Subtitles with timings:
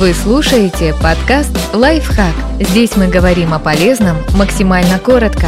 [0.00, 2.32] Вы слушаете подкаст «Лайфхак».
[2.58, 5.46] Здесь мы говорим о полезном максимально коротко.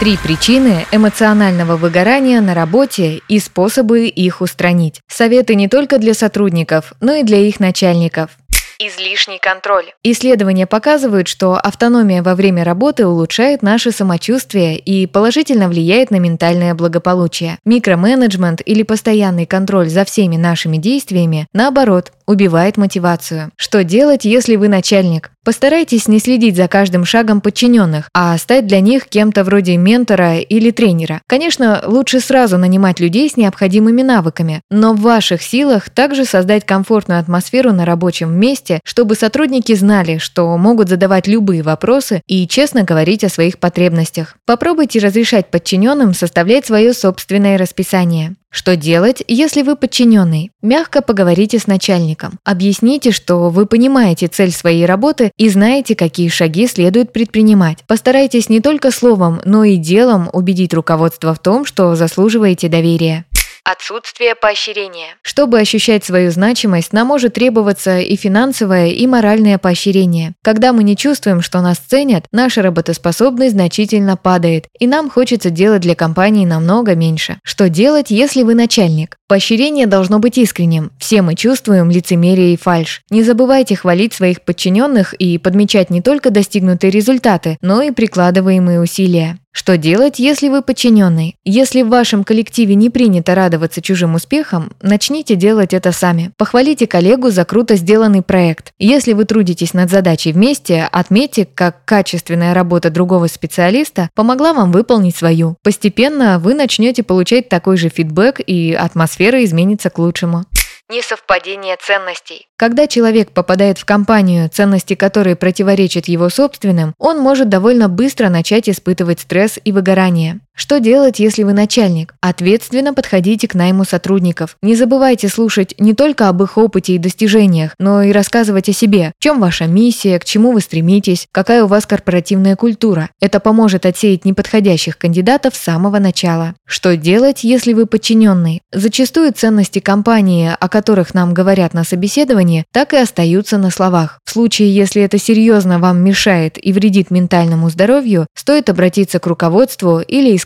[0.00, 5.02] Три причины эмоционального выгорания на работе и способы их устранить.
[5.06, 8.30] Советы не только для сотрудников, но и для их начальников.
[8.78, 9.86] Излишний контроль.
[10.02, 16.74] Исследования показывают, что автономия во время работы улучшает наше самочувствие и положительно влияет на ментальное
[16.74, 17.58] благополучие.
[17.64, 23.50] Микроменеджмент или постоянный контроль за всеми нашими действиями, наоборот, убивает мотивацию.
[23.56, 25.30] Что делать, если вы начальник?
[25.46, 30.72] Постарайтесь не следить за каждым шагом подчиненных, а стать для них кем-то вроде ментора или
[30.72, 31.22] тренера.
[31.28, 37.20] Конечно, лучше сразу нанимать людей с необходимыми навыками, но в ваших силах также создать комфортную
[37.20, 43.22] атмосферу на рабочем месте, чтобы сотрудники знали, что могут задавать любые вопросы и честно говорить
[43.22, 44.34] о своих потребностях.
[44.46, 48.34] Попробуйте разрешать подчиненным составлять свое собственное расписание.
[48.56, 50.50] Что делать, если вы подчиненный?
[50.62, 52.38] Мягко поговорите с начальником.
[52.42, 57.84] Объясните, что вы понимаете цель своей работы и знаете, какие шаги следует предпринимать.
[57.86, 63.26] Постарайтесь не только словом, но и делом убедить руководство в том, что заслуживаете доверия.
[63.68, 65.16] Отсутствие поощрения.
[65.22, 70.34] Чтобы ощущать свою значимость, нам может требоваться и финансовое, и моральное поощрение.
[70.44, 75.82] Когда мы не чувствуем, что нас ценят, наша работоспособность значительно падает, и нам хочется делать
[75.82, 77.40] для компании намного меньше.
[77.42, 79.16] Что делать, если вы начальник?
[79.28, 80.92] Поощрение должно быть искренним.
[80.98, 83.02] Все мы чувствуем лицемерие и фальшь.
[83.10, 89.38] Не забывайте хвалить своих подчиненных и подмечать не только достигнутые результаты, но и прикладываемые усилия.
[89.58, 91.36] Что делать, если вы подчиненный?
[91.42, 96.30] Если в вашем коллективе не принято радоваться чужим успехам, начните делать это сами.
[96.36, 98.74] Похвалите коллегу за круто сделанный проект.
[98.78, 105.16] Если вы трудитесь над задачей вместе, отметьте, как качественная работа другого специалиста помогла вам выполнить
[105.16, 105.56] свою.
[105.62, 108.74] Постепенно вы начнете получать такой же фидбэк и
[109.16, 110.44] атмосфера изменится к лучшему
[110.88, 112.46] несовпадение ценностей.
[112.56, 118.68] Когда человек попадает в компанию, ценности которой противоречат его собственным, он может довольно быстро начать
[118.68, 120.40] испытывать стресс и выгорание.
[120.58, 122.14] Что делать, если вы начальник?
[122.22, 124.56] Ответственно подходите к найму сотрудников.
[124.62, 129.12] Не забывайте слушать не только об их опыте и достижениях, но и рассказывать о себе.
[129.18, 133.10] В чем ваша миссия, к чему вы стремитесь, какая у вас корпоративная культура.
[133.20, 136.54] Это поможет отсеять неподходящих кандидатов с самого начала.
[136.66, 138.62] Что делать, если вы подчиненный?
[138.72, 144.20] Зачастую ценности компании, о которых нам говорят на собеседовании, так и остаются на словах.
[144.24, 150.00] В случае, если это серьезно вам мешает и вредит ментальному здоровью, стоит обратиться к руководству
[150.00, 150.45] или искать